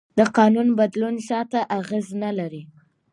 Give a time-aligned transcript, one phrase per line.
[0.17, 2.63] د قانون بدلون شاته اغېز نه لري.